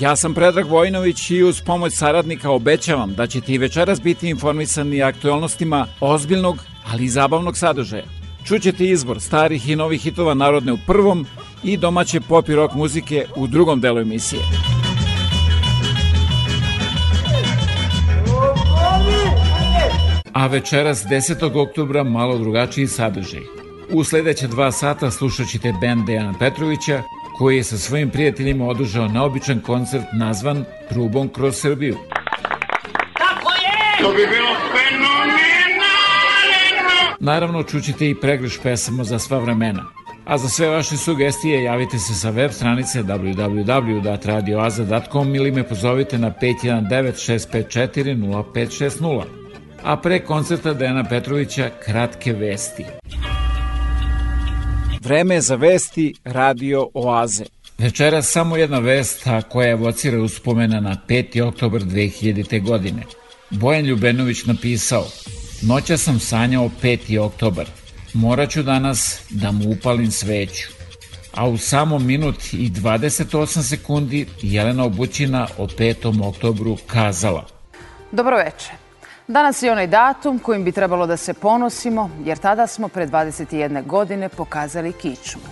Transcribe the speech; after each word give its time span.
Ja 0.00 0.16
sam 0.16 0.34
Predrag 0.34 0.66
Vojnović 0.66 1.30
i 1.30 1.42
uz 1.42 1.60
pomoć 1.60 1.92
saradnika 1.92 2.50
obećavam 2.50 3.14
da 3.14 3.26
ćete 3.26 3.52
i 3.52 3.58
večeras 3.58 4.02
biti 4.02 4.28
informisani 4.28 5.02
aktualnostima 5.02 5.86
ozbiljnog, 6.00 6.58
ali 6.92 7.04
i 7.04 7.08
zabavnog 7.08 7.56
sadržaja. 7.56 8.04
Čućete 8.44 8.84
izbor 8.84 9.20
starih 9.20 9.68
i 9.68 9.76
novih 9.76 10.02
hitova 10.02 10.34
narodne 10.34 10.72
u 10.72 10.78
prvom 10.86 11.26
i 11.62 11.76
domaće 11.76 12.20
pop 12.20 12.48
i 12.48 12.54
rock 12.54 12.74
muzike 12.74 13.26
u 13.36 13.46
drugom 13.46 13.80
delu 13.80 13.98
emisije. 13.98 14.42
A 20.32 20.46
večeras 20.46 21.04
10. 21.04 21.68
oktobra 21.68 22.04
malo 22.04 22.38
drugačiji 22.38 22.86
sadržaj. 22.86 23.42
U 23.92 24.04
sledeća 24.04 24.46
dva 24.46 24.72
sata 24.72 25.10
slušat 25.10 25.46
ćete 25.48 25.72
band 25.80 26.06
Dejana 26.06 26.34
Petrovića, 26.38 27.02
koji 27.38 27.56
je 27.56 27.64
sa 27.64 27.78
svojim 27.78 28.10
prijateljima 28.10 28.66
održao 28.66 29.08
neobičan 29.08 29.60
koncert 29.60 30.04
nazvan 30.12 30.64
Trubom 30.88 31.28
kroz 31.28 31.56
Srbiju. 31.56 31.96
Tako 33.18 33.50
je! 33.50 34.02
To 34.02 34.10
bi 34.10 34.26
bilo 34.26 34.54
fenomenalno! 34.72 35.38
Naravno, 37.20 37.62
čućete 37.62 38.10
i 38.10 38.14
pregrš 38.14 38.58
pesama 38.62 39.04
za 39.04 39.18
sva 39.18 39.38
vremena. 39.38 39.84
A 40.24 40.38
za 40.38 40.48
sve 40.48 40.68
vaše 40.68 40.96
sugestije 40.96 41.62
javite 41.62 41.98
se 41.98 42.14
sa 42.14 42.30
web 42.30 42.50
stranice 42.50 43.02
www.radioaza.com 43.02 45.34
ili 45.34 45.50
me 45.50 45.68
pozovite 45.68 46.18
na 46.18 46.32
519 46.42 46.90
654 46.90 48.52
0560. 48.54 49.22
A 49.82 49.96
pre 49.96 50.24
koncerta 50.24 50.74
Dejana 50.74 51.04
Petrovića 51.04 51.70
kratke 51.84 52.32
vesti. 52.32 52.84
Vreme 55.00 55.40
za 55.40 55.54
vesti 55.54 56.14
Radio 56.24 56.88
Oaze. 56.94 57.44
Večera 57.78 58.22
samo 58.22 58.56
jedna 58.56 58.78
vest, 58.78 59.26
a 59.26 59.42
koja 59.42 59.70
evocira 59.70 60.22
uspomena 60.22 60.80
na 60.80 60.96
5. 61.08 61.42
oktober 61.42 61.82
2000. 61.82 62.62
godine. 62.62 63.02
Bojan 63.50 63.84
Ljubenović 63.84 64.44
napisao 64.44 65.06
Noća 65.62 65.96
sam 65.96 66.20
sanjao 66.20 66.70
5. 66.82 67.18
oktobar. 67.18 67.66
Moraću 68.14 68.62
danas 68.62 69.20
da 69.30 69.52
mu 69.52 69.70
upalim 69.70 70.10
sveću. 70.10 70.68
A 71.34 71.48
u 71.48 71.58
samo 71.58 71.98
minut 71.98 72.52
i 72.52 72.70
28 72.70 73.62
sekundi 73.62 74.26
Jelena 74.42 74.84
Obućina 74.84 75.46
o 75.58 75.66
5. 75.66 76.28
oktobru 76.28 76.76
kazala 76.86 77.46
Dobro 78.12 78.36
večer. 78.36 78.77
Danas 79.28 79.62
je 79.62 79.72
onaj 79.72 79.86
datum 79.86 80.38
kojim 80.38 80.64
bi 80.64 80.72
trebalo 80.72 81.06
da 81.06 81.16
se 81.16 81.34
ponosimo, 81.34 82.10
jer 82.24 82.38
tada 82.38 82.66
smo 82.66 82.88
pre 82.88 83.06
21 83.06 83.86
godine 83.86 84.28
pokazali 84.28 84.92
kičmu. 84.92 85.42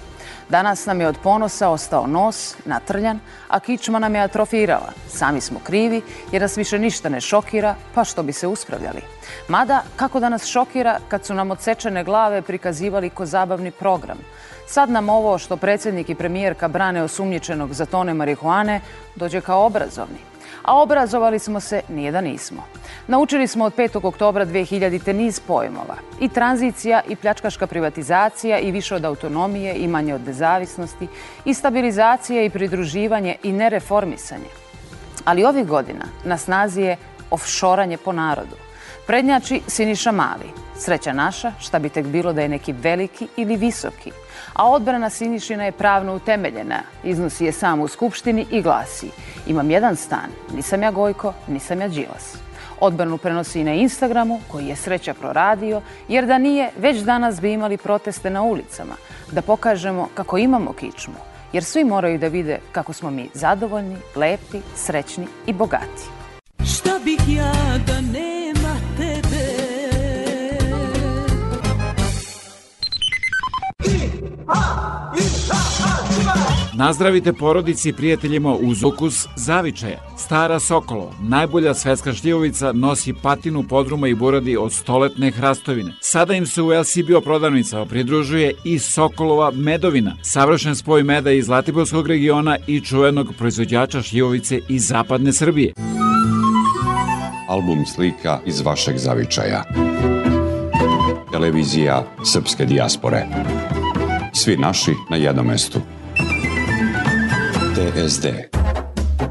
Danas 0.49 0.87
nam 0.87 1.01
je 1.01 1.09
od 1.09 1.17
ponosa 1.23 1.69
ostao 1.69 2.07
nos, 2.07 2.57
natrljan, 2.65 3.21
a 3.49 3.61
kičma 3.61 3.99
nam 3.99 4.15
je 4.15 4.21
atrofirala. 4.21 4.93
Sami 5.09 5.41
smo 5.41 5.61
krivi, 5.65 6.03
jer 6.33 6.43
nas 6.43 6.57
više 6.57 6.79
ništa 6.79 7.09
ne 7.09 7.21
šokira, 7.21 7.75
pa 7.95 8.05
što 8.05 8.23
bi 8.23 8.33
se 8.33 8.47
uspravljali. 8.47 9.01
Mada, 9.49 9.83
kako 9.97 10.21
da 10.21 10.29
nas 10.29 10.47
šokira 10.47 10.99
kad 11.09 11.25
su 11.25 11.35
nam 11.35 11.51
odsečene 11.51 12.05
glave 12.05 12.43
prikazivali 12.43 13.11
ko 13.11 13.27
zabavni 13.27 13.71
program. 13.71 14.19
Sad 14.67 14.91
nam 14.91 15.09
ovo 15.09 15.39
što 15.39 15.57
predsjednik 15.57 16.11
i 16.11 16.15
premijerka 16.15 16.69
brane 16.69 17.03
osumnjičenog 17.03 17.73
za 17.73 17.87
tone 17.87 18.15
marihuane 18.15 18.81
dođe 19.17 19.41
kao 19.41 19.67
obrazovni 19.67 20.36
a 20.67 20.83
obrazovali 20.83 21.39
smo 21.39 21.61
se 21.61 21.83
nije 21.89 22.13
da 22.13 22.21
nismo. 22.21 22.63
Naučili 23.07 23.47
smo 23.47 23.65
od 23.65 23.77
5. 23.77 24.07
oktobra 24.07 24.47
2000. 24.47 25.13
niz 25.13 25.41
pojmova. 25.41 25.97
I 26.21 26.29
tranzicija, 26.29 27.03
i 27.09 27.17
pljačkaška 27.17 27.67
privatizacija, 27.67 28.59
i 28.59 28.71
više 28.71 28.95
od 28.95 29.05
autonomije, 29.05 29.75
i 29.75 29.89
manje 29.89 30.15
od 30.15 30.27
nezavisnosti, 30.27 31.09
i 31.45 31.55
stabilizacija, 31.55 32.43
i 32.43 32.51
pridruživanje, 32.51 33.37
i 33.43 33.53
nereformisanje. 33.53 34.51
Ali 35.25 35.45
ovih 35.45 35.67
godina 35.67 36.05
na 36.25 36.39
snazi 36.39 36.81
je 36.83 36.97
ofšoranje 37.31 37.97
po 37.97 38.13
narodu. 38.13 38.57
Prednjači 39.07 39.61
Siniša 39.67 40.13
Mali. 40.13 40.51
Sreća 40.79 41.13
naša, 41.13 41.53
šta 41.61 41.79
bi 41.79 41.89
tek 41.89 42.07
bilo 42.07 42.33
da 42.33 42.43
je 42.43 42.49
neki 42.49 42.73
veliki 42.73 43.29
ili 43.37 43.57
visoki– 43.57 44.13
a 44.53 44.71
odbrana 44.71 45.11
Sinišina 45.11 45.65
je 45.65 45.73
pravno 45.73 46.15
utemeljena. 46.15 46.81
Iznosi 47.05 47.45
je 47.45 47.53
sam 47.53 47.81
u 47.81 47.89
Skupštini 47.89 48.47
i 48.51 48.63
glasi 48.63 49.11
Imam 49.47 49.71
jedan 49.71 49.97
stan, 49.97 50.31
nisam 50.55 50.83
ja 50.83 50.91
Gojko, 50.91 51.33
nisam 51.49 51.81
ja 51.81 51.89
Đilas. 51.89 52.37
Odbranu 52.81 53.19
prenosi 53.19 53.61
i 53.61 53.65
na 53.65 53.73
Instagramu, 53.73 54.41
koji 54.49 54.67
je 54.67 54.77
sreća 54.77 55.15
proradio, 55.15 55.81
jer 56.09 56.27
da 56.27 56.39
nije, 56.39 56.71
već 56.79 56.99
danas 56.99 57.41
bi 57.41 57.53
imali 57.53 57.77
proteste 57.77 58.31
na 58.31 58.43
ulicama, 58.43 58.95
da 59.33 59.43
pokažemo 59.43 60.09
kako 60.15 60.39
imamo 60.39 60.73
kičmu, 60.73 61.15
jer 61.53 61.65
svi 61.65 61.85
moraju 61.85 62.19
da 62.19 62.29
vide 62.29 62.59
kako 62.73 62.93
smo 62.93 63.11
mi 63.11 63.29
zadovoljni, 63.35 63.97
lepi, 64.17 64.59
srećni 64.75 65.27
i 65.47 65.53
bogati. 65.53 66.03
Šta 66.65 66.99
bih 67.05 67.21
ja 67.29 67.53
da 67.87 68.01
nema 68.01 68.56
Nazdravite 76.75 77.33
porodici 77.33 77.89
i 77.89 77.93
prijateljima 77.93 78.55
uz 78.55 78.85
ukus 78.85 79.27
zavičaja. 79.37 79.99
Stara 80.17 80.61
Sokolo, 80.61 81.13
najbolja 81.21 81.75
svetska 81.75 82.13
šljivovica, 82.13 82.73
nosi 82.73 83.15
patinu 83.23 83.63
podruma 83.63 84.09
i 84.09 84.15
buradi 84.15 84.57
od 84.57 84.73
stoletne 84.73 85.31
hrastovine. 85.31 85.93
Sada 86.01 86.35
im 86.35 86.47
se 86.47 86.63
u 86.63 86.69
LCBO 86.69 87.21
prodavnicama 87.21 87.87
pridružuje 87.87 88.55
i 88.65 88.79
Sokolova 88.79 89.51
medovina, 89.51 90.17
savršen 90.23 90.77
spoj 90.77 91.03
meda 91.03 91.31
iz 91.31 91.47
Zlatiborskog 91.47 92.07
regiona 92.07 92.57
i 92.67 92.81
čuvenog 92.81 93.35
proizvođača 93.39 94.03
šljivovice 94.03 94.61
iz 94.69 94.87
zapadne 94.87 95.33
Srbije. 95.33 95.73
Album 97.49 97.87
slika 97.87 98.41
iz 98.47 98.61
vašeg 98.61 98.97
zavičaja. 98.97 99.65
Televizija 101.33 102.05
Srpske 102.25 102.65
dijaspore. 102.65 103.27
Svi 104.39 104.57
naši 104.57 104.91
na 105.11 105.17
jednom 105.17 105.47
mestu. 105.47 105.79
TSD. 107.75 108.27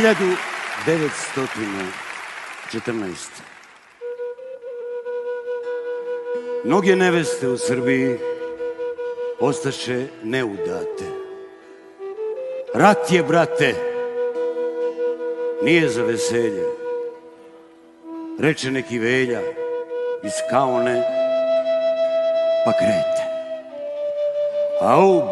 1914. 0.00 0.10
Mnoge 6.64 6.96
neveste 6.96 7.48
u 7.48 7.58
Srbiji 7.58 8.18
ostaše 9.40 10.06
neudate. 10.22 11.04
Rat 12.74 13.12
je, 13.12 13.22
brate, 13.22 13.74
nije 15.62 15.88
za 15.88 16.02
veselje. 16.02 16.64
Reče 18.38 18.70
neki 18.70 18.98
velja 18.98 19.40
iz 20.24 20.32
kaone, 20.50 21.02
pa 22.64 22.72
krete. 22.72 23.22
A 24.80 24.98
u 24.98 25.22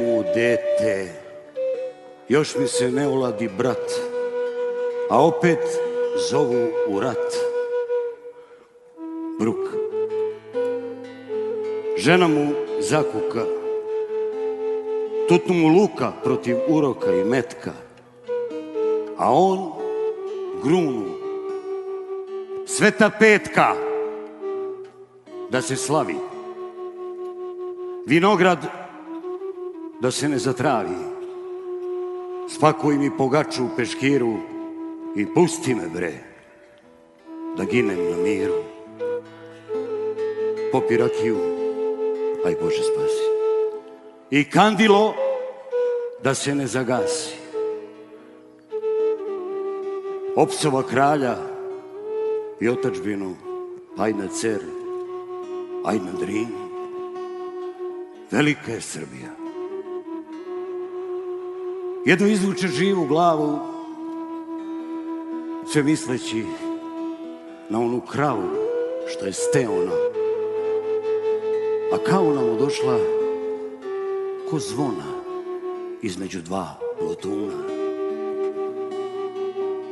mu 0.00 0.22
dete, 0.34 1.08
još 2.28 2.56
mi 2.56 2.68
se 2.68 2.90
ne 2.90 3.08
oladi 3.08 3.48
brat, 3.48 4.07
a 5.10 5.24
opet 5.24 5.58
zovu 6.30 6.68
u 6.88 7.00
rat. 7.00 7.34
Bruk. 9.40 9.68
Žena 11.96 12.28
mu 12.28 12.52
zakuka, 12.80 13.44
tutnu 15.28 15.54
mu 15.54 15.68
luka 15.68 16.12
protiv 16.24 16.56
uroka 16.68 17.12
i 17.12 17.24
metka, 17.24 17.72
a 19.16 19.32
on 19.32 19.72
grunu. 20.62 21.04
Sveta 22.66 23.10
petka 23.10 23.74
da 25.50 25.62
se 25.62 25.76
slavi. 25.76 26.16
Vinograd 28.06 28.58
da 30.00 30.10
se 30.10 30.28
ne 30.28 30.38
zatravi. 30.38 30.96
Spakuj 32.48 32.98
mi 32.98 33.16
pogaču 33.16 33.64
u 33.64 33.68
peškiru 33.76 34.57
i 35.18 35.26
pusti 35.26 35.74
me 35.74 35.88
bre 35.94 36.12
da 37.56 37.64
ginem 37.64 37.98
na 38.10 38.16
miru. 38.16 38.62
Popi 40.72 40.96
rakiju, 40.96 41.38
aj 42.46 42.54
Bože 42.60 42.82
spasi. 42.82 43.26
I 44.30 44.44
kandilo 44.44 45.14
da 46.22 46.34
se 46.34 46.54
ne 46.54 46.66
zagasi. 46.66 47.34
Opsova 50.36 50.82
kralja 50.82 51.36
i 52.60 52.68
otačbinu, 52.68 53.34
aj 53.98 54.12
na 54.12 54.28
cer, 54.28 54.62
aj 55.84 55.98
na 55.98 56.12
drin. 56.20 56.52
Velika 58.30 58.72
je 58.72 58.80
Srbija. 58.80 59.32
Jedno 62.04 62.26
izvuče 62.26 62.68
živu 62.68 63.06
glavu, 63.06 63.77
sve 65.72 65.82
misleći 65.82 66.44
na 67.68 67.80
onu 67.80 68.00
kravu 68.00 68.48
što 69.08 69.26
je 69.26 69.32
steona. 69.32 69.92
A 71.92 71.98
kao 72.06 72.34
nam 72.34 72.58
došla 72.58 72.98
ko 74.50 74.58
zvona 74.58 75.22
između 76.02 76.40
dva 76.42 76.78
plotuna. 76.98 77.64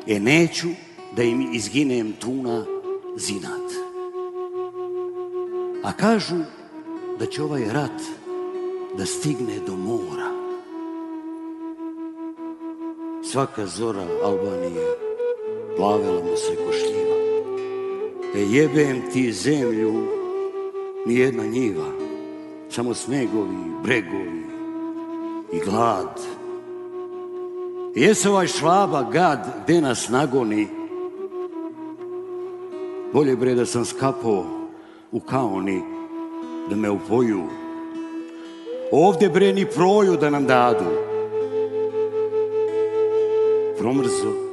E 0.07 0.21
neću 0.21 0.69
da 1.17 1.23
im 1.23 1.49
izginem 1.53 2.13
tuna 2.13 2.65
zinat. 3.17 3.73
A 5.85 5.93
kažu 5.93 6.37
da 7.19 7.27
će 7.27 7.43
ovaj 7.43 7.65
rat 7.73 8.03
da 8.99 9.07
stigne 9.07 9.59
do 9.67 9.77
mora. 9.77 10.31
Svaka 13.23 13.67
zora 13.67 14.07
Albanije 14.23 15.06
plavila 15.77 16.23
mu 16.25 16.37
se 16.37 16.57
košljiva. 16.57 17.17
E 18.35 18.41
jebem 18.41 19.03
ti 19.13 19.33
zemlju, 19.33 19.93
nijedna 21.07 21.47
njiva, 21.47 21.91
samo 22.71 22.95
snegovi, 22.95 23.57
bregovi 23.83 24.47
i 25.53 25.61
glad. 25.65 26.21
Jesi 27.95 28.29
ovaj 28.29 28.47
švaba 28.47 29.03
gad 29.13 29.49
gde 29.65 29.81
nas 29.81 30.09
nagoni? 30.09 30.69
Bolje 33.13 33.37
bre 33.37 33.55
da 33.55 33.67
sam 33.67 33.85
skapao 33.85 34.45
u 35.13 35.21
kaoni, 35.21 35.83
da 36.71 36.77
me 36.77 36.91
upoju. 36.91 37.43
Ovde 38.93 39.29
bre 39.29 39.53
ni 39.53 39.67
proju 39.67 40.17
da 40.17 40.31
nam 40.31 40.47
dadu. 40.47 40.85
Promrzo 43.79 44.46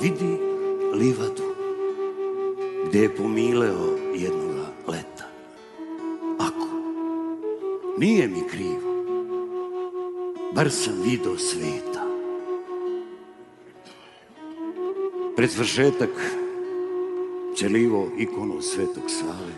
vidi 0.00 0.38
livadu 0.94 1.46
gde 2.88 2.98
je 2.98 3.14
pomileo 3.16 3.96
jednoga 4.14 4.66
leta. 4.88 5.24
Ako 6.38 6.68
nije 7.98 8.28
mi 8.28 8.42
krivo, 8.50 8.92
bar 10.54 10.70
sam 10.70 10.94
video 11.04 11.38
sveta. 11.38 12.06
Pred 15.36 15.50
svršetak 15.50 16.10
celivo 17.56 18.08
ikonu 18.18 18.62
Svetog 18.62 19.04
Save, 19.08 19.54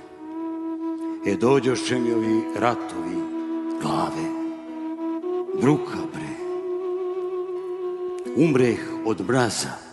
e 1.26 1.36
dođoše 1.36 1.98
mi 1.98 2.12
ovi 2.12 2.42
ratovi 2.56 3.16
glave, 3.82 4.28
bruka 5.60 5.98
bre, 6.12 6.34
umreh 8.36 8.80
od 9.04 9.28
mraza, 9.28 9.87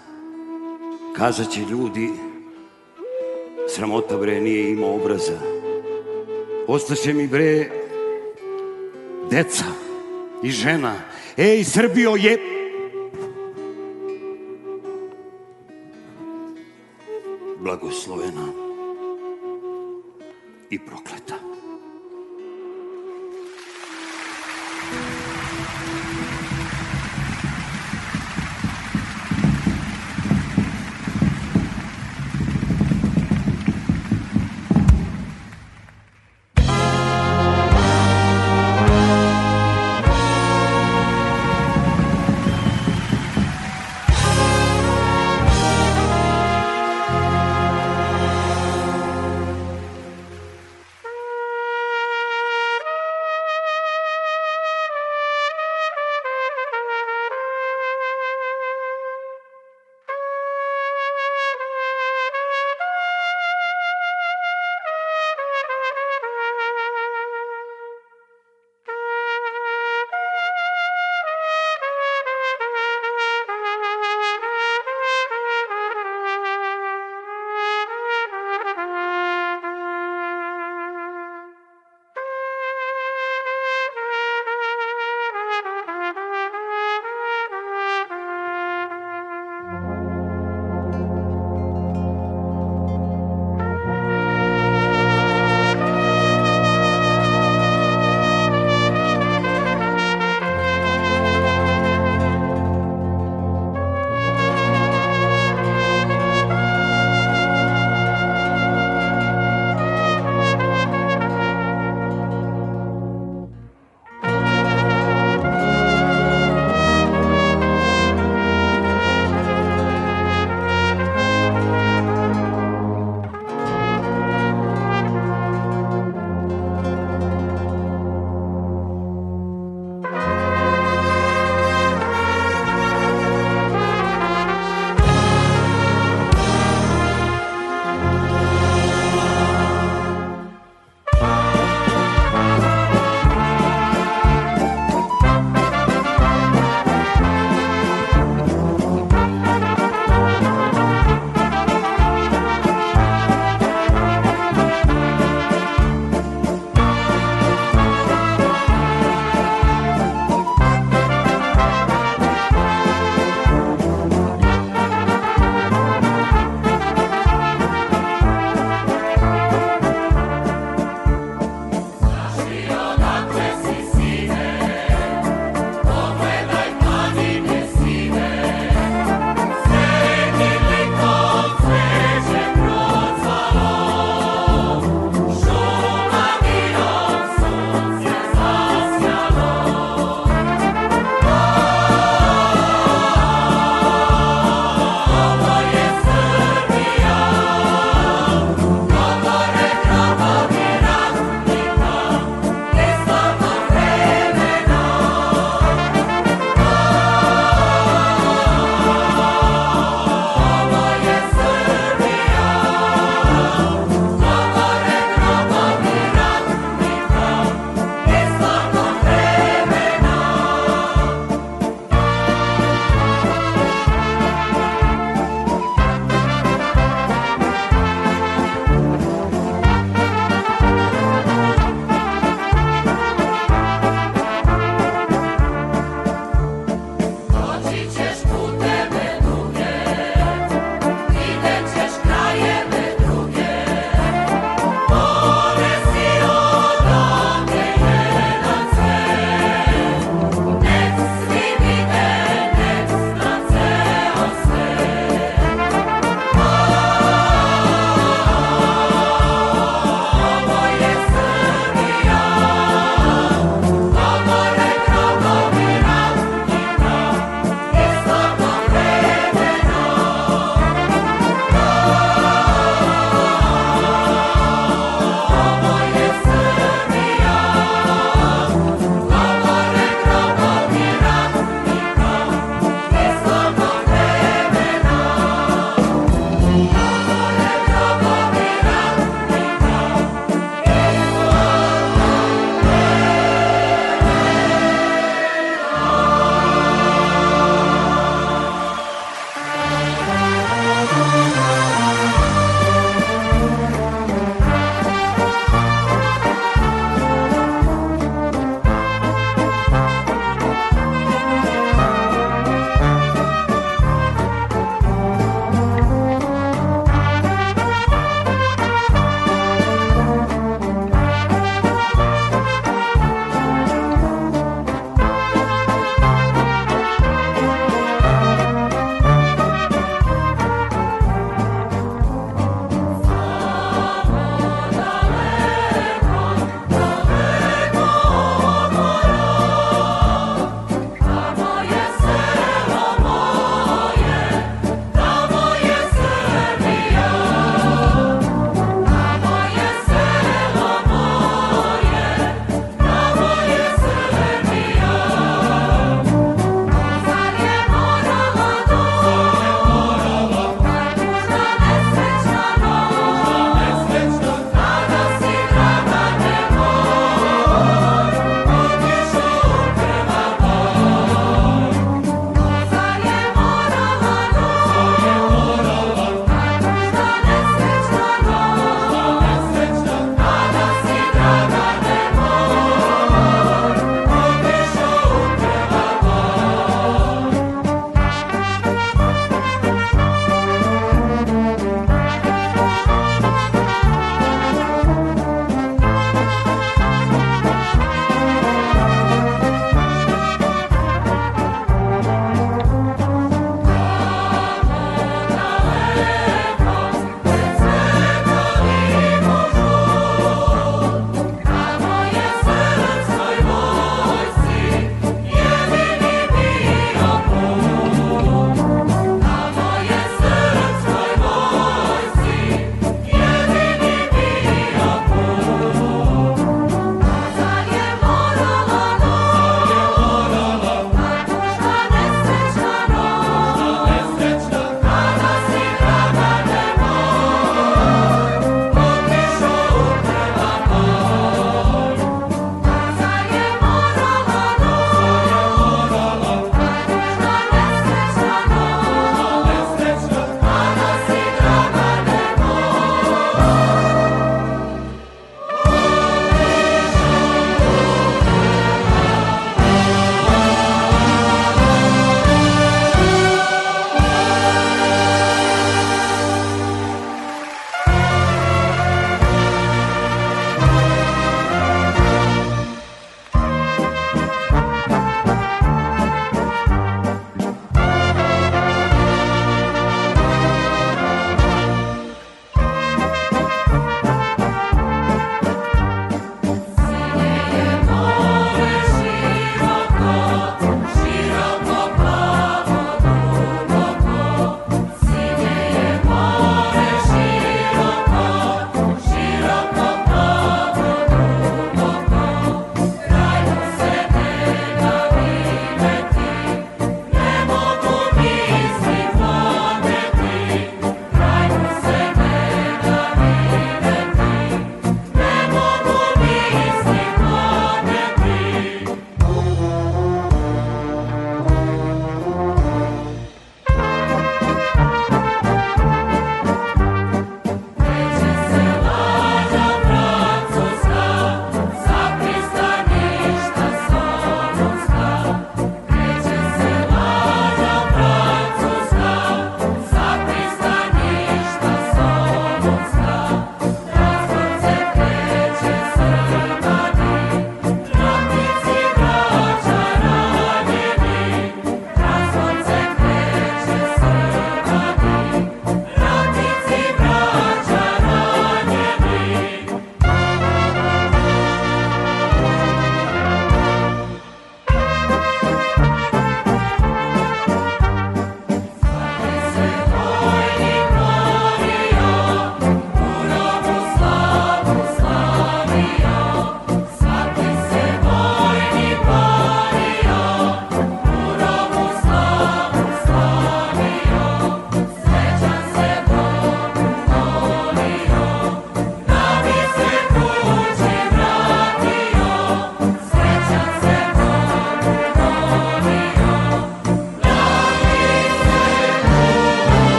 Kazat 1.17 1.51
će 1.51 1.61
ljudi, 1.61 2.09
sramota 3.69 4.17
bre 4.17 4.41
nije 4.41 4.71
imao 4.71 4.95
obraza. 4.95 5.39
Ostaće 6.67 7.13
mi 7.13 7.27
bre 7.27 7.69
deca 9.29 9.65
i 10.43 10.49
žena. 10.49 10.95
Ej, 11.37 11.63
Srbijo 11.63 12.15
je... 12.15 12.37
Blagoslovena 17.59 18.47
i 20.69 20.79
prokleta. 20.79 21.04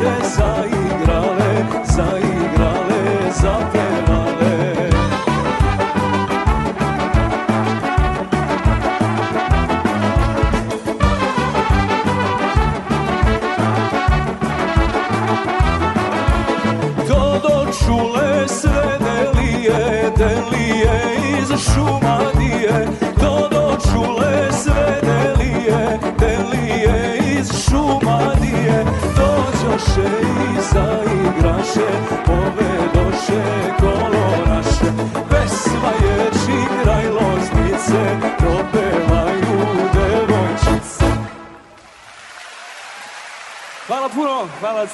Jesus. 0.00 0.59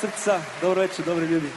Srca, 0.07 0.40
dobro 0.62 0.81
večer, 0.81 1.05
dobri 1.05 1.27
ljudi. 1.27 1.49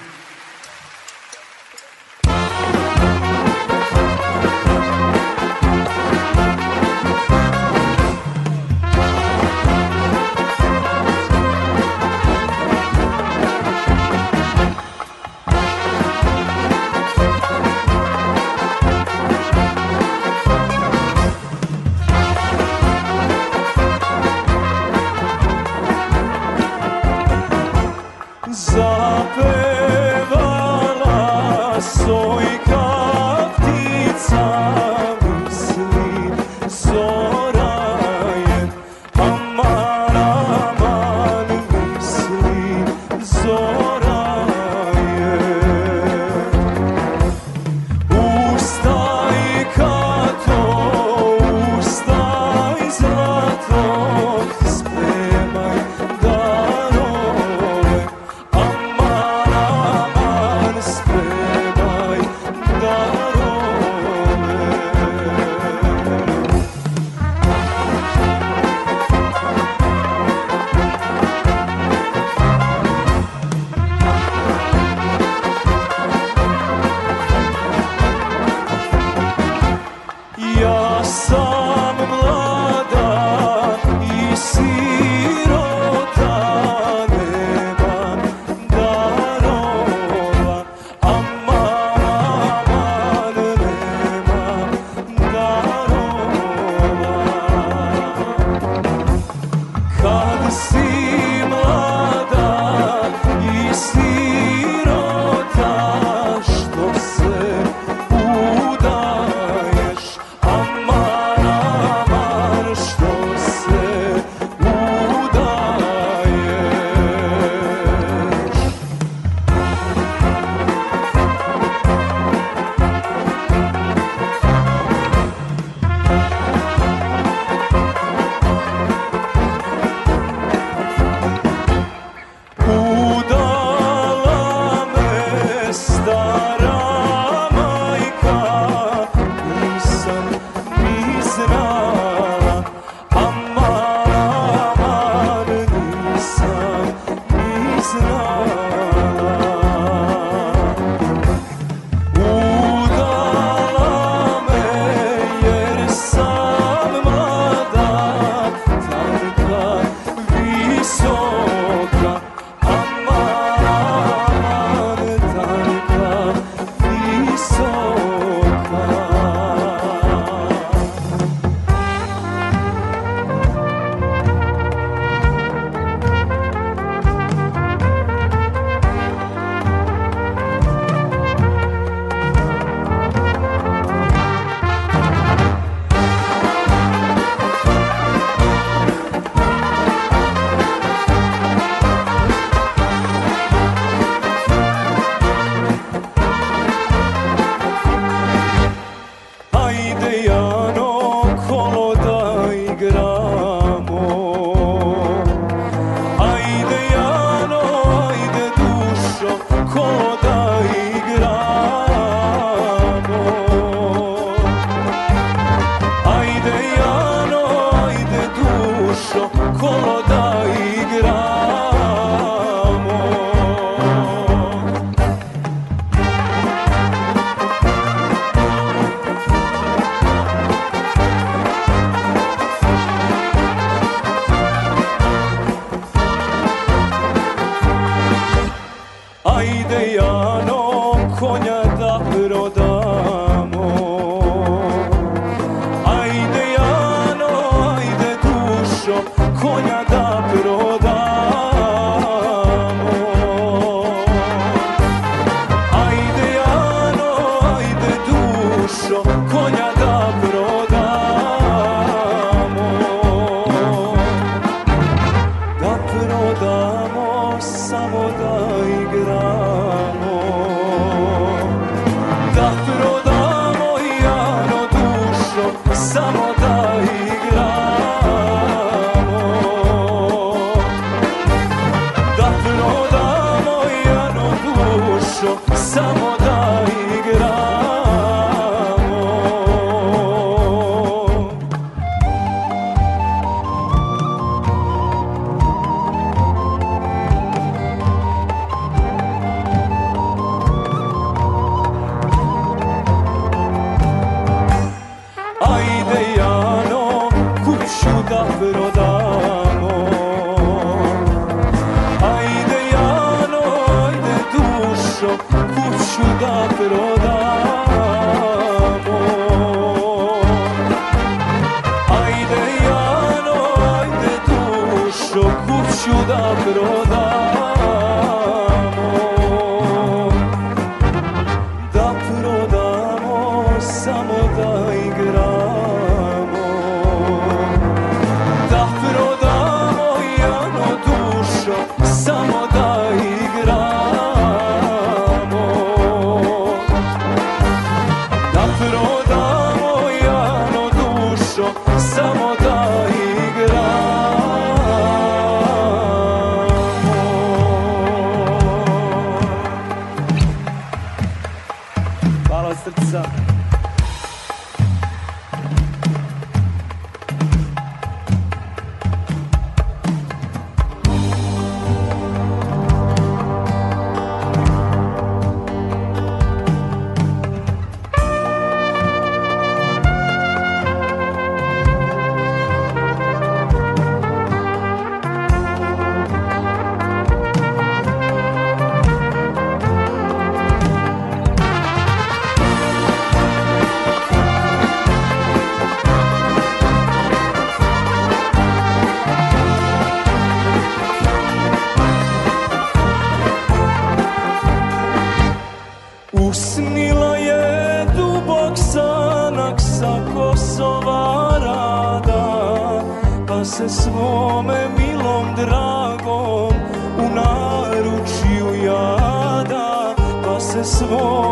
te 413.69 413.73
svome 413.73 414.69
milom 414.77 415.35
dragom 415.35 416.53
u 416.97 417.15
naručju 417.15 418.65
jada, 418.65 419.95
pa 420.23 420.39
se 420.39 420.63
svome 420.63 421.28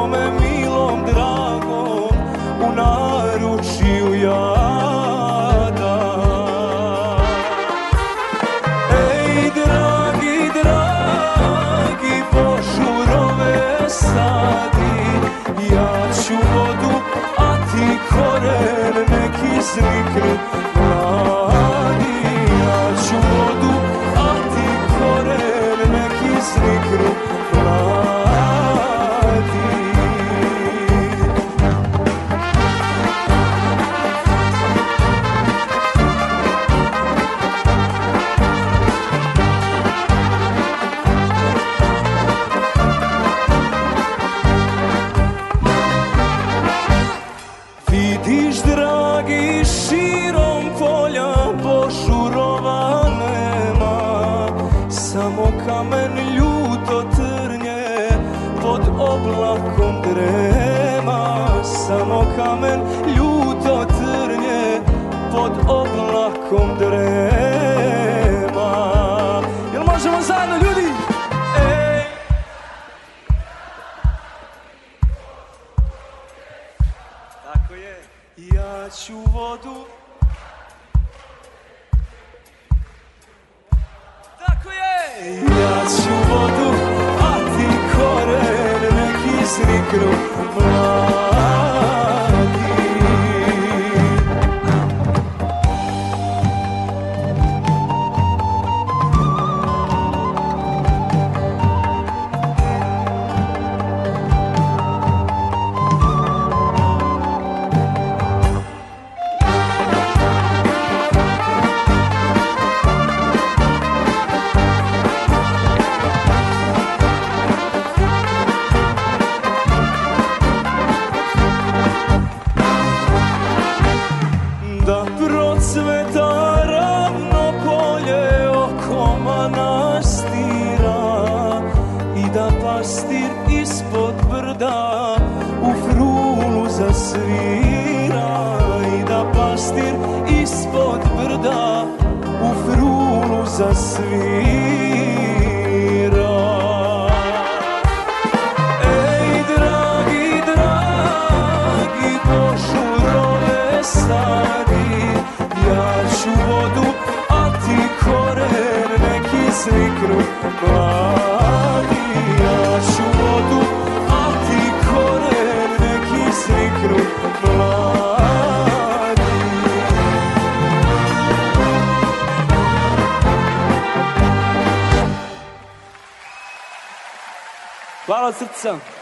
Awesome. 178.58 178.97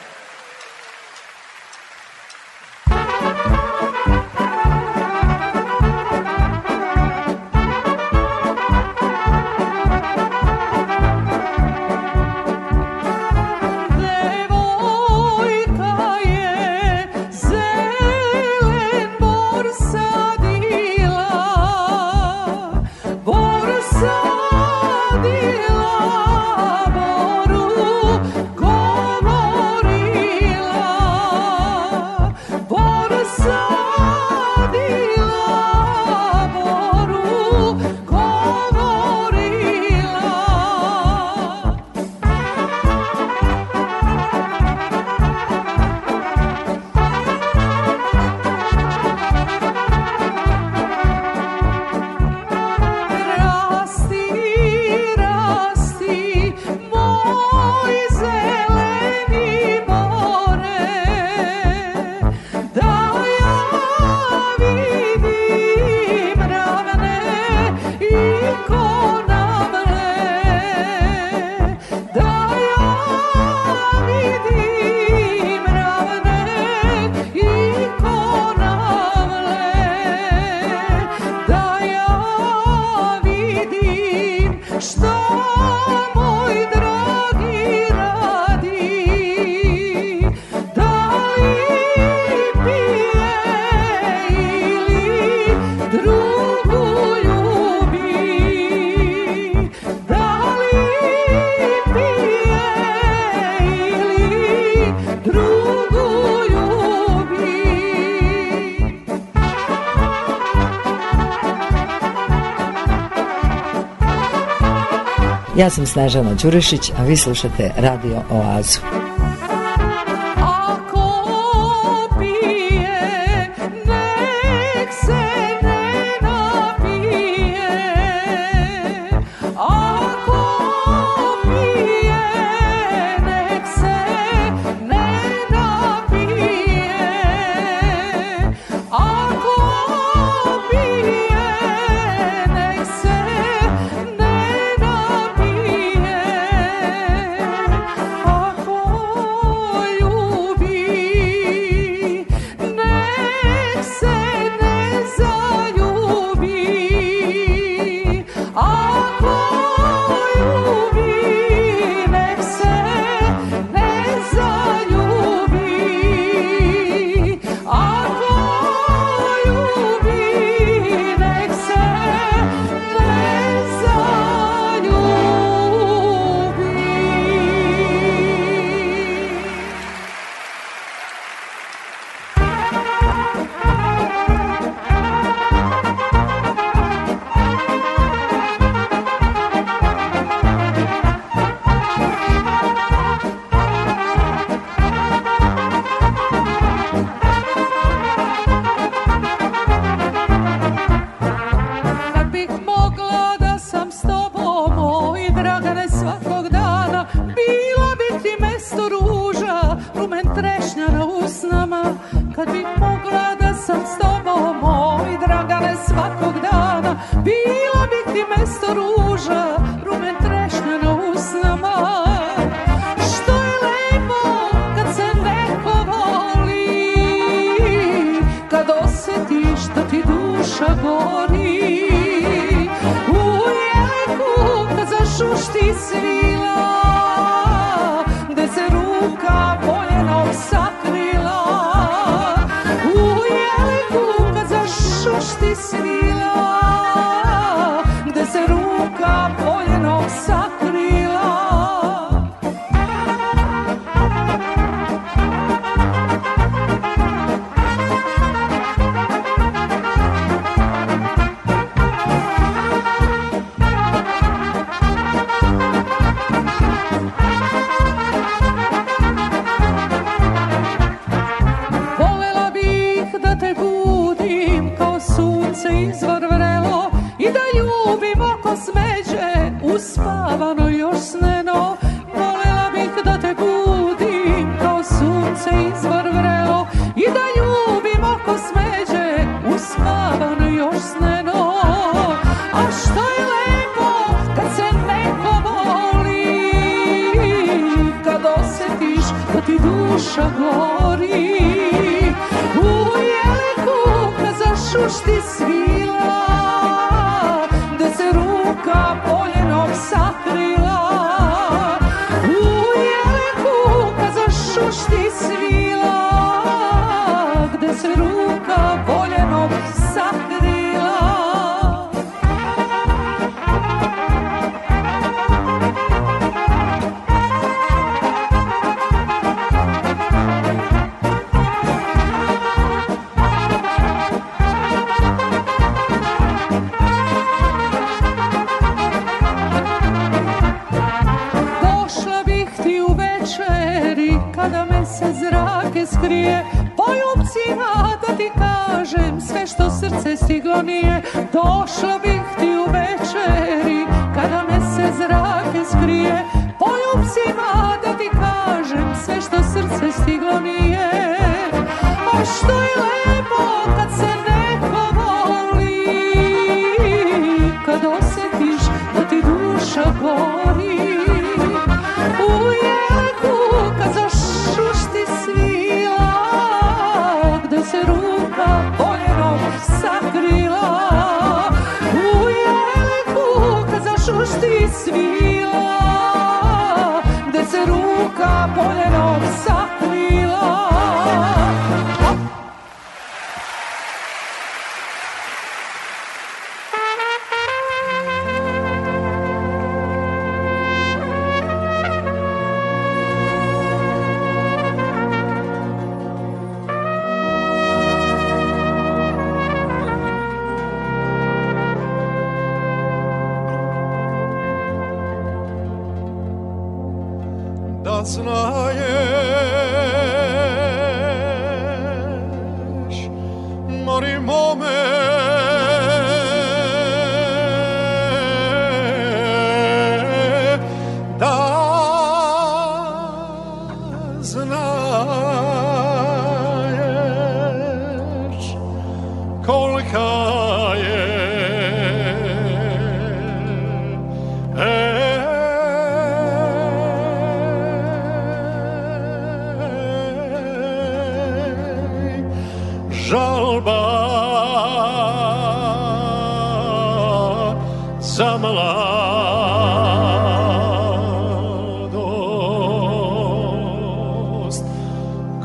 Ja 115.65 115.69
sam 115.69 115.85
Snežana 115.85 116.33
Đurišić, 116.33 116.91
a 116.97 117.03
vi 117.03 117.17
slušate 117.17 117.71
Radio 117.77 118.21
Oazu. 118.29 118.79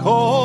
call. 0.00 0.39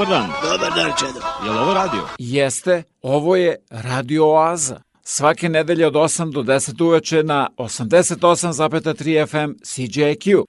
Dobar 0.00 0.20
dan. 0.20 0.32
Dobar 0.42 0.74
dan, 0.74 0.92
Čedo. 0.98 1.20
Je 1.44 1.50
li 1.50 1.58
ovo 1.58 1.74
radio? 1.74 2.08
Jeste, 2.18 2.82
ovo 3.02 3.36
je 3.36 3.56
Radio 3.70 4.26
Oaza. 4.26 4.80
Svake 5.04 5.48
nedelje 5.48 5.86
od 5.86 5.94
8 5.94 6.32
do 6.32 6.42
10 6.42 6.84
uveče 6.84 7.22
na 7.22 7.48
88,3 7.56 9.26
FM 9.26 9.52
CJQ. 9.64 10.44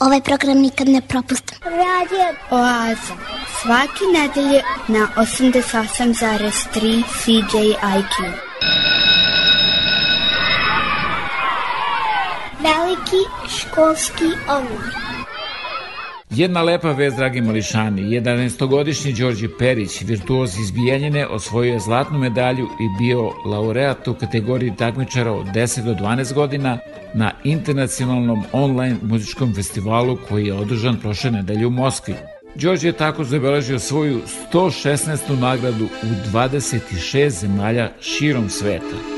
Ovaj 0.00 0.20
program 0.20 0.58
nikad 0.58 0.88
ne 0.88 1.00
propustim. 1.08 1.58
Radio 1.64 2.26
Oaza. 2.50 3.14
Svake 3.62 4.04
nedelje 4.12 4.62
na 4.88 5.08
88,3 5.16 7.02
CJIQ. 7.22 8.32
Veliki 12.60 13.22
školski 13.48 14.24
omor. 14.48 15.01
Jedna 16.34 16.62
lepa 16.62 16.92
vez, 16.92 17.14
dragi 17.14 17.40
mališani, 17.40 18.02
11-godišnji 18.02 19.12
Đorđe 19.12 19.48
Perić, 19.58 20.02
virtuoz 20.02 20.58
izbijanjene, 20.58 21.26
osvojio 21.26 21.72
je 21.72 21.80
zlatnu 21.80 22.18
medalju 22.18 22.64
i 22.64 22.88
bio 22.98 23.32
laureat 23.46 24.08
u 24.08 24.14
kategoriji 24.14 24.72
takmičara 24.78 25.32
od 25.32 25.46
10 25.46 25.84
do 25.84 25.94
12 25.94 26.34
godina 26.34 26.78
na 27.14 27.32
internacionalnom 27.44 28.44
online 28.52 28.96
muzičkom 29.02 29.54
festivalu 29.54 30.18
koji 30.28 30.46
je 30.46 30.54
održan 30.54 30.96
prošle 30.96 31.30
nedelje 31.30 31.66
u 31.66 31.70
Moskvi. 31.70 32.14
Đorđe 32.54 32.88
je 32.88 32.92
tako 32.92 33.24
zabeležio 33.24 33.78
svoju 33.78 34.20
116. 34.52 35.40
nagradu 35.40 35.84
u 35.84 36.36
26 36.36 37.28
zemalja 37.28 37.90
širom 38.00 38.48
sveta. 38.48 39.11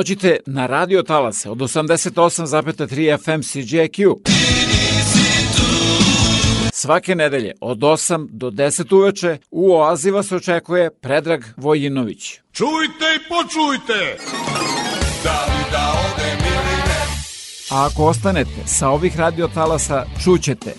Dođite 0.00 0.36
na 0.46 0.66
Radio 0.66 1.02
Talase 1.02 1.50
od 1.50 1.58
88,3 1.58 3.18
FM 3.18 3.40
CJQ. 3.40 4.14
Svake 6.72 7.14
nedelje 7.14 7.52
od 7.60 7.78
8 7.78 8.28
do 8.30 8.50
10 8.50 8.96
uveče 8.96 9.38
u 9.50 9.72
Oazi 9.72 10.10
vas 10.10 10.32
očekuje 10.32 10.90
Predrag 10.90 11.44
Vojinović. 11.56 12.32
Čujte 12.52 13.06
i 13.16 13.28
počujte! 13.28 14.16
Da 15.24 15.46
li 15.46 15.64
da 15.72 15.92
odem 16.14 16.38
ili 16.46 16.76
ne? 16.86 17.04
A 17.70 17.86
ako 17.86 18.04
ostanete 18.04 18.66
sa 18.66 18.88
ovih 18.88 19.16
radio 19.16 19.48
talasa, 19.48 20.06
čućete. 20.24 20.74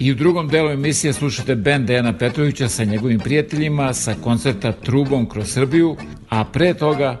I 0.00 0.12
u 0.12 0.14
drugom 0.14 0.48
delu 0.48 0.70
emisije 0.70 1.12
slušate 1.12 1.54
band 1.54 1.86
Dejana 1.86 2.18
Petrovića 2.18 2.68
sa 2.68 2.84
njegovim 2.84 3.20
prijateljima 3.20 3.94
sa 3.94 4.14
koncerta 4.24 4.72
Trubom 4.72 5.28
kroz 5.28 5.52
Srbiju, 5.52 5.96
a 6.28 6.44
pre 6.44 6.74
toga 6.74 7.20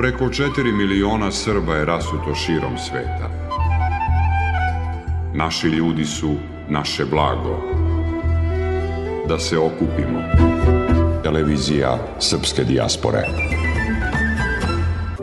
Preko 0.00 0.24
4 0.24 0.72
miliona 0.72 1.32
Srba 1.32 1.74
je 1.74 1.84
rasuto 1.84 2.34
širom 2.34 2.78
sveta. 2.78 3.30
Naši 5.34 5.66
ljudi 5.66 6.04
su 6.04 6.34
naše 6.68 7.04
blago. 7.04 7.60
Da 9.28 9.38
se 9.38 9.58
okupimo. 9.58 10.20
Televizija 11.22 11.98
Srpske 12.18 12.64
dijaspore. 12.64 13.18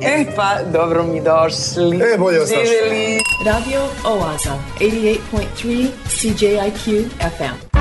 E 0.02 0.26
pa, 0.36 0.58
dobro 0.74 1.04
mi 1.04 1.22
došli. 1.22 1.98
E, 1.98 2.18
bolje 2.18 2.40
vas 2.40 2.50
našli. 2.50 2.66
Živeli. 2.68 3.20
Radio 3.46 3.82
Oaza, 4.06 4.54
88.3 4.80 5.88
CJIQ 6.08 7.06
FM. 7.20 7.77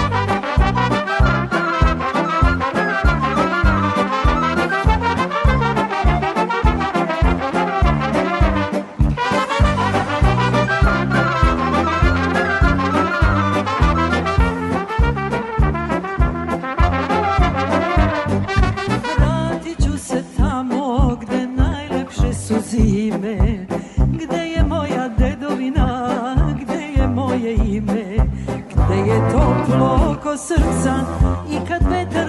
srca. 30.36 31.04
I 31.50 31.58
kad 31.68 31.82
vetar 31.90 32.25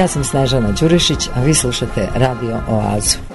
Ja 0.00 0.08
sam 0.08 0.24
Snežana 0.24 0.72
Đurišić, 0.72 1.28
a 1.34 1.40
vi 1.40 1.54
slušate 1.54 2.08
Radio 2.14 2.60
Oazu. 2.68 3.29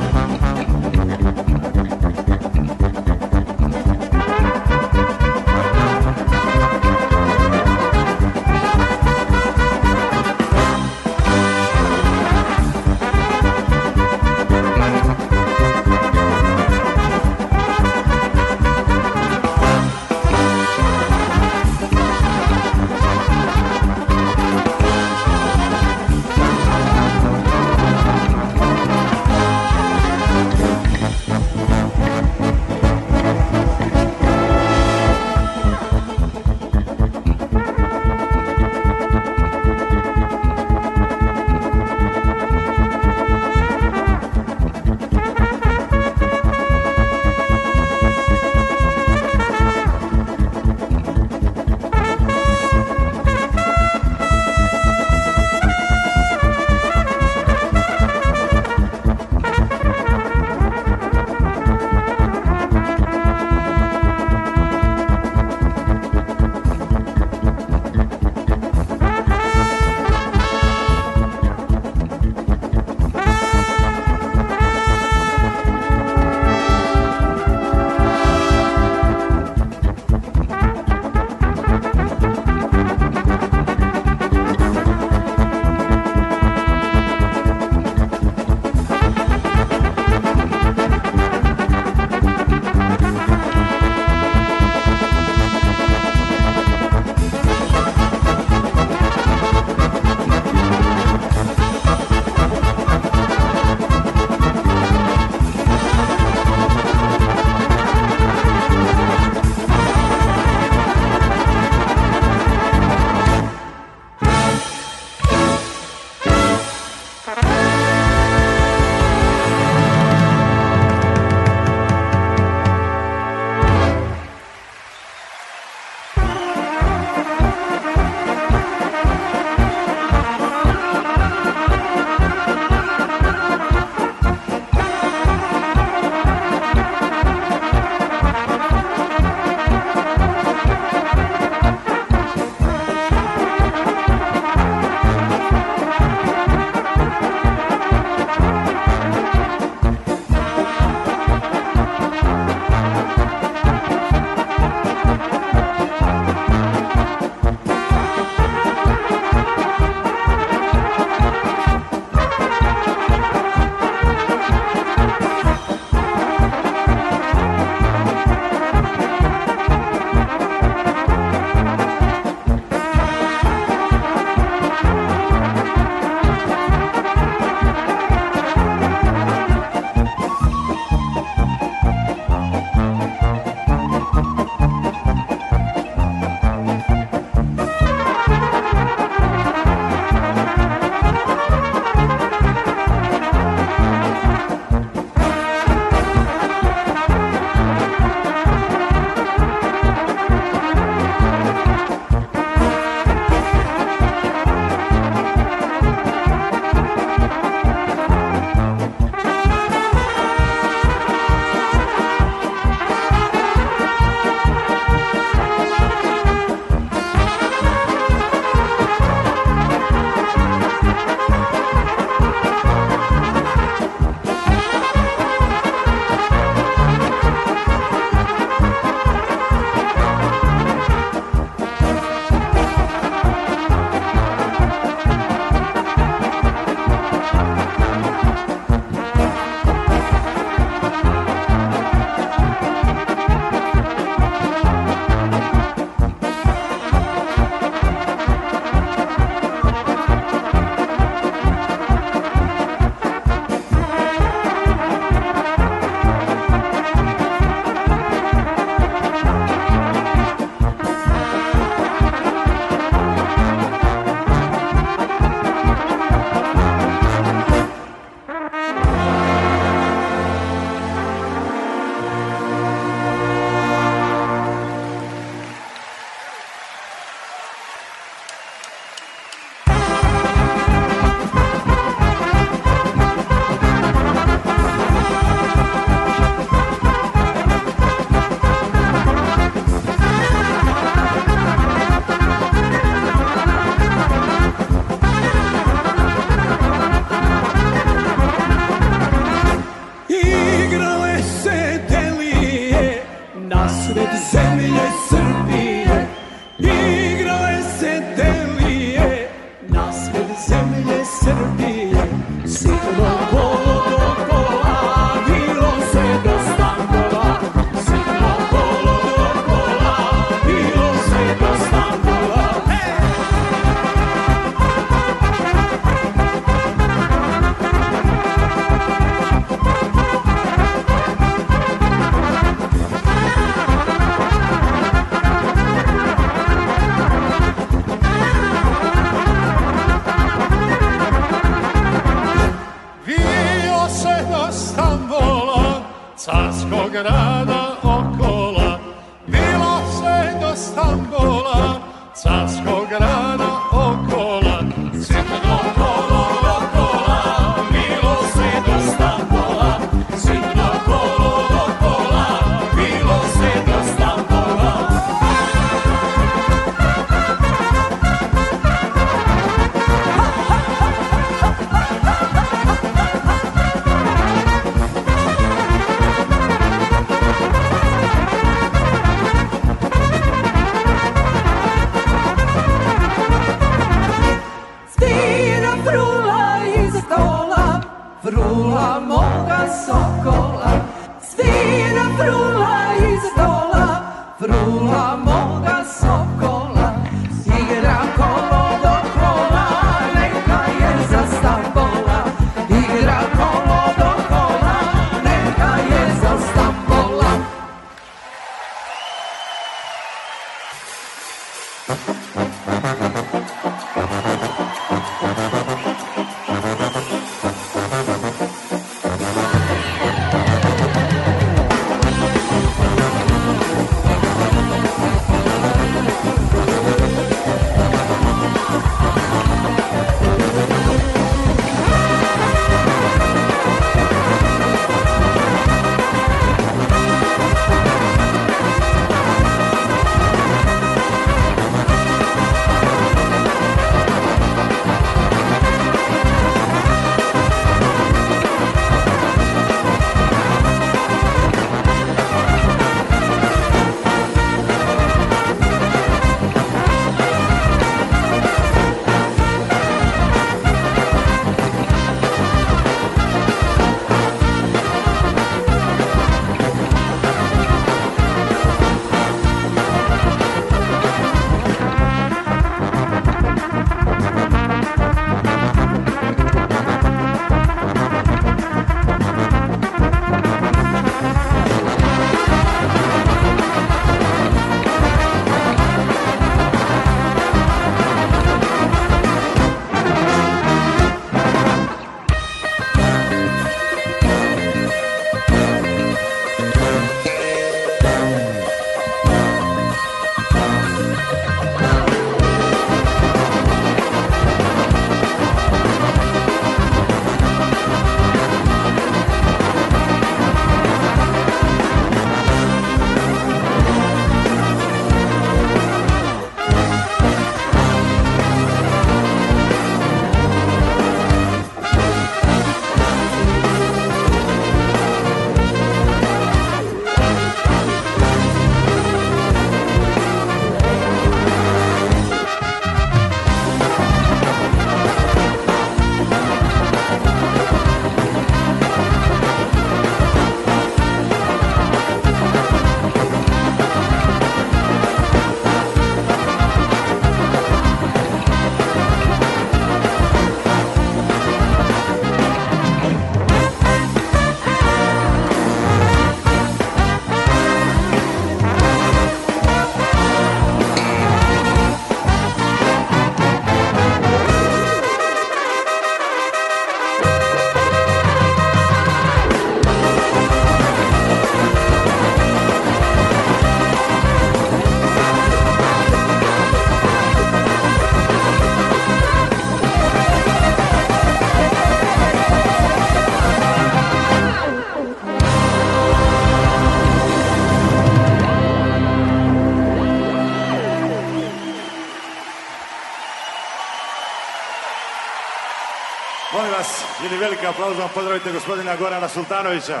Velikim 597.62 597.84
aplauzom 597.84 598.08
pozdravite 598.14 598.52
gospodina 598.52 598.96
Gorana 598.96 599.28
Sultanovića. 599.28 600.00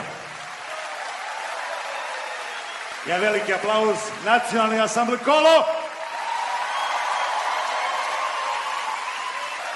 Ja 3.08 3.18
veliki 3.18 3.54
aplauz 3.54 3.96
Nacionalni 4.24 4.80
ansambl 4.80 5.16
Kolo. 5.24 5.64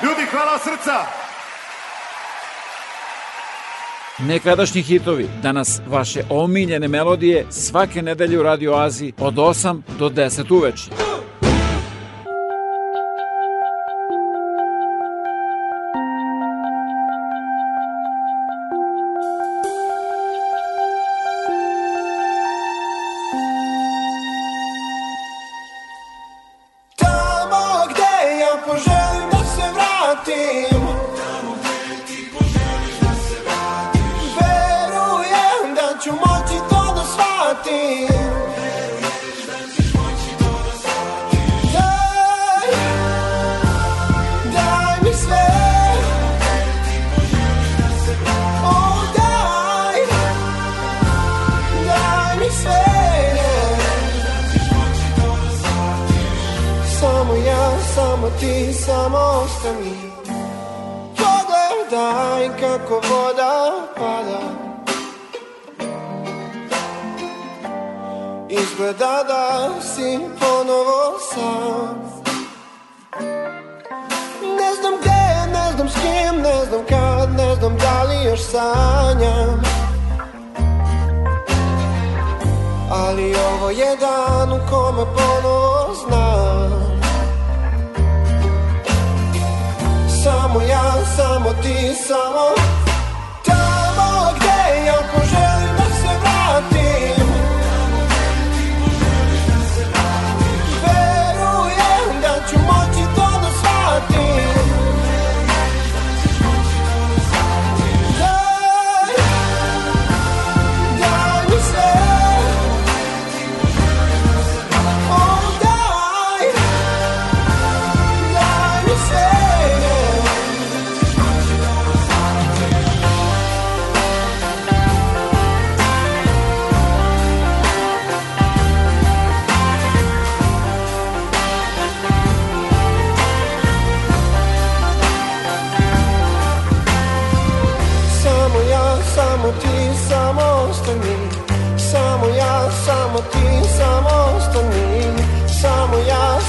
Ljudi, 0.03 0.27
hvala 0.31 0.59
srca. 0.59 1.07
Nekadašnji 4.19 4.83
hitovi, 4.83 5.29
danas 5.43 5.81
vaše 5.87 6.23
omiljene 6.31 6.89
melodije 6.89 7.47
svake 7.51 8.03
nedelje 8.03 8.41
u 8.41 8.43
Radio 8.43 8.75
Aziji 8.75 9.13
od 9.19 9.35
8 9.35 9.83
do 9.99 10.09
10 10.09 10.55
uveče. 10.55 10.96
Ti, 58.41 58.73
samo 58.73 59.19
ostani 59.19 60.17
Pogledaj 61.17 62.61
kako 62.61 62.95
voda 62.95 63.73
pada. 63.97 64.41
Izgleda 68.49 69.25
da 69.29 69.69
si 69.81 70.19
ponovo 70.41 71.19
sam. 71.35 71.97
Ne 74.59 74.75
znam 74.81 74.95
gde, 75.01 75.53
ne 75.53 75.73
znam 75.75 75.89
s 75.89 75.95
kim, 75.95 76.43
ne 76.43 76.65
znam 76.65 76.81
kad, 76.89 77.35
ne 77.37 77.55
znam 77.55 77.77
da 77.79 78.03
li 78.03 78.25
još 78.31 78.41
sanjam. 78.41 79.63
Ali 82.91 83.35
ovo 83.35 83.71
je 83.71 83.97
dan 83.97 84.53
u 84.53 84.71
kome 84.71 85.05
ponovo 85.17 85.95
znam 85.95 86.36
Samo 90.47 90.61
ja, 90.61 91.05
samo 91.17 91.53
ti, 91.63 91.95
samo 91.95 92.76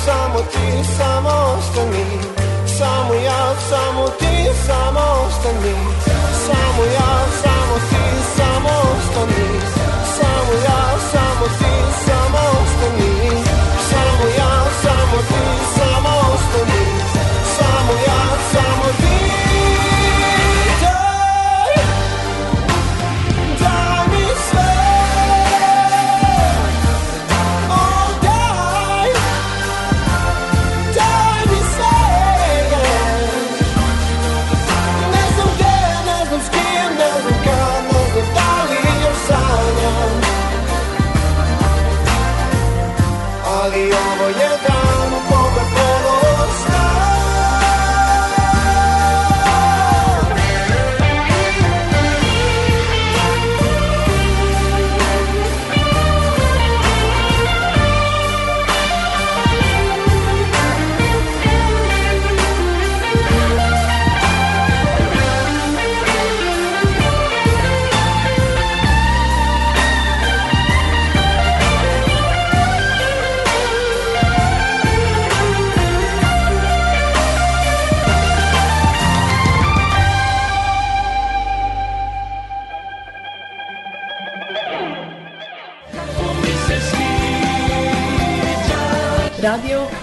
samo 0.07 0.39
ti, 0.51 0.67
samo 0.97 1.29
ostani. 1.57 2.05
Samo 2.77 3.13
ja, 3.13 3.41
samo 3.69 4.07
ti, 4.19 4.33
samo 4.67 5.03
ostani. 5.27 5.75
Samo 6.45 6.83
ja, 6.95 6.96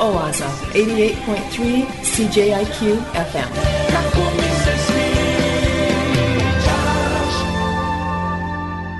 Oaza, 0.04 0.44
88.3 0.74 1.84
CJIQ 2.02 2.96
FM. 3.32 3.52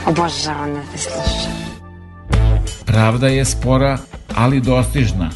Obožavam 0.06 0.74
da 0.74 0.80
te 0.92 0.98
slušam. 0.98 1.52
Pravda 2.86 3.28
je 3.28 3.44
spora, 3.44 3.98
ali 4.34 4.60
dostižna. 4.60 5.30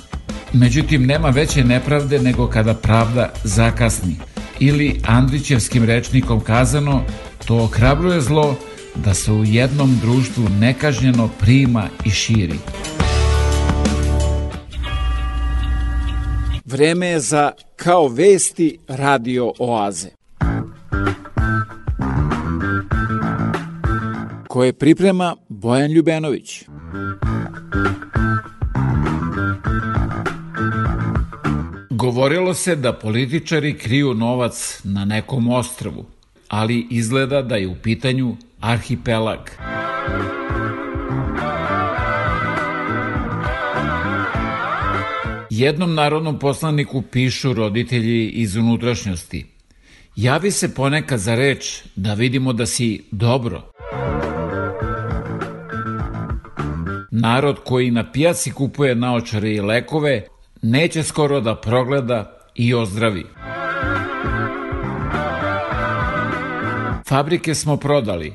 Međutim, 0.53 1.07
nema 1.07 1.29
veće 1.29 1.65
nepravde 1.65 2.19
nego 2.19 2.47
kada 2.47 2.75
pravda 2.75 3.33
zakasni. 3.45 4.17
Ili 4.59 5.01
Andrićevskim 5.07 5.85
rečnikom 5.85 6.41
kazano, 6.41 7.03
to 7.47 7.57
ohrabruje 7.57 8.21
zlo 8.21 8.57
da 8.95 9.15
se 9.15 9.33
u 9.33 9.45
jednom 9.45 9.99
društvu 10.03 10.49
nekažnjeno 10.49 11.29
prima 11.41 11.89
i 12.05 12.11
širi. 12.11 12.59
Vreme 16.71 17.07
je 17.07 17.21
za 17.21 17.53
Kao 17.77 18.09
vesti 18.09 18.79
radio 18.89 19.53
oaze. 19.59 20.09
Koje 24.49 24.73
priprema 24.73 25.37
Bojan 25.49 25.91
Ljubenović. 25.91 26.65
Govorilo 31.91 32.55
se 32.55 32.77
da 32.77 32.93
političari 32.93 33.79
kriju 33.79 34.15
novac 34.15 34.81
na 34.85 35.05
nekom 35.05 35.51
ostrvu, 35.51 36.07
ali 36.49 36.87
izgleda 36.91 37.43
da 37.43 37.57
je 37.57 37.69
u 37.69 37.77
pitanju 37.83 38.37
arhipelag. 38.61 39.41
Jednom 45.59 45.95
narodnom 45.95 46.39
poslaniku 46.39 47.03
pišu 47.03 47.53
roditelji 47.53 48.29
iz 48.29 48.57
unutrašnjosti. 48.57 49.47
Javi 50.17 50.51
se 50.51 50.75
ponekad 50.75 51.19
za 51.19 51.35
reč 51.35 51.83
da 51.97 52.15
vidimo 52.15 52.53
da 52.53 52.67
si 52.67 53.05
dobro. 53.11 53.73
Narod 57.11 57.59
koji 57.65 57.91
na 57.91 58.13
pijaci 58.13 58.53
kupuje 58.53 58.95
naočare 58.95 59.53
i 59.53 59.61
lekove 59.61 60.27
neće 60.63 61.03
skoro 61.03 61.41
da 61.41 61.55
progleda 61.55 62.39
i 62.55 62.75
ozdravi. 62.75 63.27
Fabrike 67.09 67.55
smo 67.55 67.77
prodali, 67.77 68.33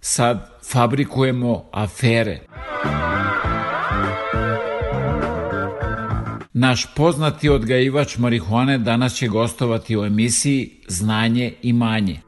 sad 0.00 0.50
fabrikujemo 0.72 1.68
afere. 1.72 2.40
Naš 6.56 6.86
poznati 6.94 7.48
odgajivač 7.48 8.16
marihuane 8.18 8.78
danas 8.78 9.14
će 9.14 9.28
gostovati 9.28 9.96
u 9.96 10.04
emisiji 10.04 10.70
Znanje 10.88 11.54
i 11.62 11.72
manje. 11.72 12.20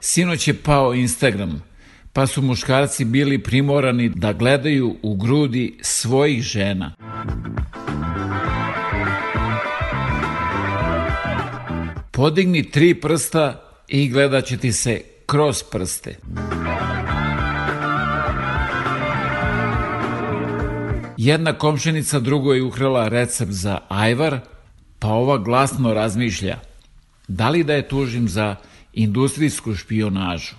Sinoć 0.00 0.48
je 0.48 0.54
pao 0.54 0.94
Instagram, 0.94 1.62
pa 2.12 2.26
su 2.26 2.42
muškarci 2.42 3.04
bili 3.04 3.42
primorani 3.42 4.08
da 4.08 4.32
gledaju 4.32 4.96
u 5.02 5.16
grudi 5.16 5.78
svojih 5.80 6.42
žena. 6.42 6.94
Podigni 12.12 12.70
tri 12.70 12.94
prsta 12.94 13.62
i 13.88 14.08
gledat 14.08 14.44
će 14.44 14.56
ti 14.56 14.72
se 14.72 15.00
kroz 15.26 15.62
prste. 15.62 16.16
Jedna 21.16 21.52
komšenica 21.52 22.20
drugo 22.20 22.54
je 22.54 22.62
ukrala 22.62 23.08
recept 23.08 23.52
za 23.52 23.78
ajvar, 23.88 24.38
pa 24.98 25.08
ova 25.08 25.38
glasno 25.38 25.94
razmišlja 25.94 26.58
da 27.28 27.48
li 27.48 27.64
da 27.64 27.74
je 27.74 27.88
tužim 27.88 28.28
za 28.28 28.56
industrijsku 28.92 29.74
špionažu. 29.74 30.54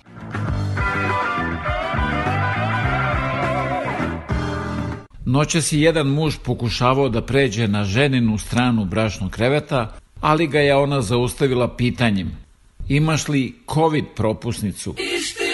Noćas 5.24 5.72
je 5.72 5.80
jedan 5.80 6.06
muž 6.06 6.34
pokušavao 6.44 7.08
da 7.08 7.22
pređe 7.22 7.68
na 7.68 7.84
ženinu 7.84 8.38
stranu 8.38 8.84
brašnog 8.84 9.30
kreveta, 9.30 9.96
ali 10.20 10.46
ga 10.46 10.58
je 10.58 10.76
ona 10.76 11.02
zaustavila 11.02 11.76
pitanjem 11.76 12.48
Imaš 12.88 13.28
li 13.28 13.54
COVID 13.74 14.04
propusnicu? 14.16 14.94
Is 14.98 15.47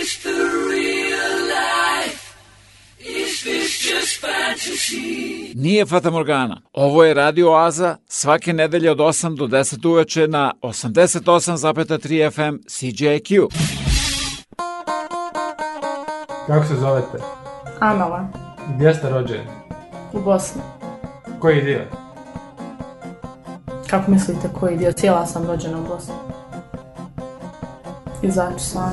Nije 5.55 5.86
Fata 5.86 6.11
Morgana. 6.11 6.61
Ovo 6.73 7.05
je 7.05 7.15
Radio 7.15 7.51
Oaza 7.52 7.97
svake 8.06 8.52
nedelje 8.52 8.90
od 8.90 8.98
8 8.98 9.36
do 9.36 9.47
10 9.47 9.89
uveče 9.89 10.28
na 10.28 10.52
88,3 10.62 12.31
FM 12.31 12.56
CJQ. 12.69 13.47
Kako 16.47 16.66
se 16.66 16.74
zovete? 16.74 17.19
Amela, 17.81 18.28
Gdje 18.77 18.94
ste 18.94 19.09
rođeni? 19.11 19.44
u 20.12 20.20
Bosni. 20.20 20.62
Koji 21.40 21.62
dio? 21.62 21.81
Kako 23.90 24.11
mislite 24.11 24.48
koji 24.61 24.77
dio? 24.77 24.93
Cijela 24.93 25.27
sam 25.27 25.47
rođena 25.47 25.78
u 25.78 25.85
Bosni. 25.86 26.15
Izaći 28.23 28.65
sam. 28.65 28.93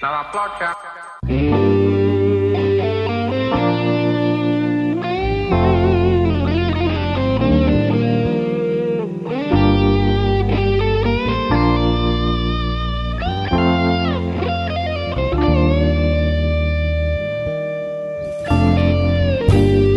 Stava 0.00 0.24
ploča. 0.32 0.72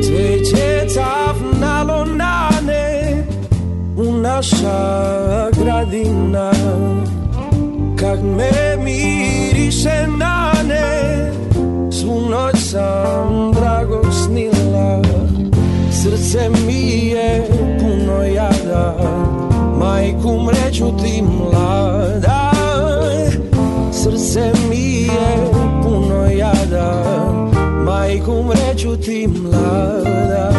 Cvjeća 0.03 1.33
na 1.59 1.83
lonane 1.83 3.23
u 3.97 4.11
naša 4.11 5.03
me 9.73 9.89
miriše 9.89 10.07
nane 10.07 11.31
Svu 11.91 12.21
noć 12.29 12.55
sam 12.57 13.51
dragog 13.51 14.05
snila. 14.25 15.01
Srce 15.91 16.49
mi 16.67 17.07
je 17.07 17.47
puno 17.79 18.23
jada. 18.23 18.95
Majku 19.79 20.39
mreću 20.39 20.97
ti 21.03 21.21
mlada. 21.21 22.51
Srce 23.91 24.51
mi 24.69 25.03
je 25.03 25.51
puno 25.83 26.25
jada. 26.25 27.03
Majku 27.85 28.43
mreću 28.43 28.97
ti 28.97 29.27
mlada. 29.27 30.51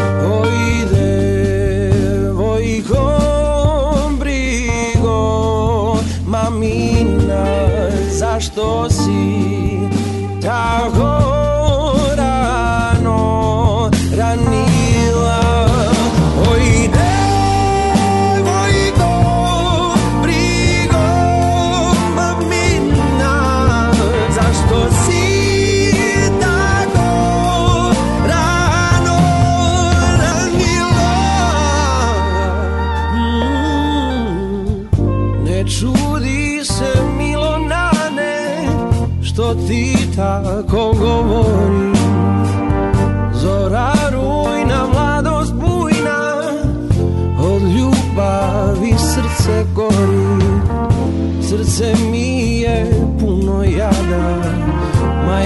Ojde, 0.42 1.90
vojkom 2.32 4.18
brigo. 4.18 5.96
Mamina, 6.26 7.44
zašto 8.10 8.90
si 8.90 9.03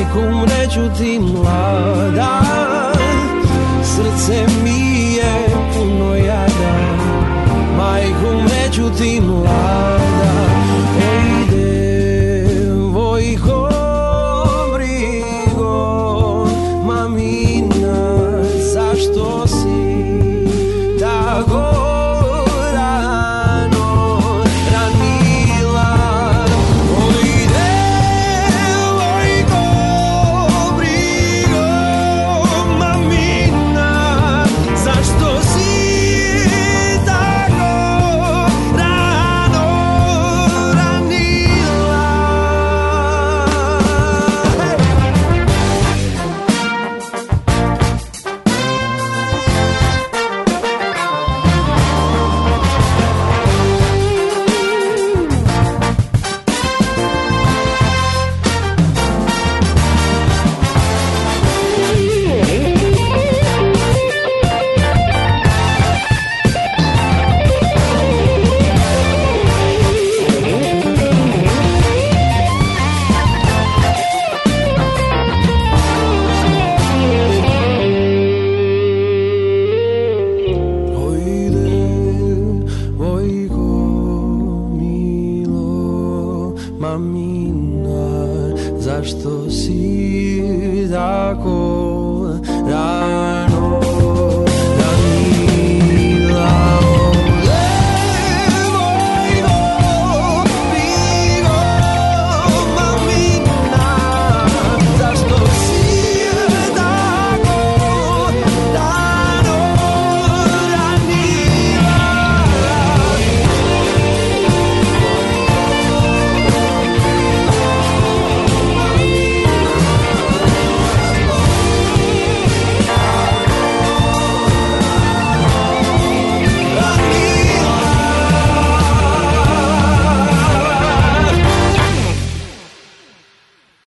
Majku 0.09 0.36
mreću 0.36 0.98
ti 0.98 1.18
mlada. 1.20 2.40
Srce 3.85 4.47
mi 4.64 5.14
je 5.14 5.48
puno 5.74 6.14
jada. 6.14 6.74
Majku 7.76 8.43
mreću 8.43 8.90
ti 8.98 9.20
mlada 9.20 9.97